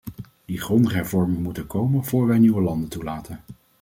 [0.45, 3.39] Die grondige hervorming moet er komen voor wij nieuwe landen toelaten.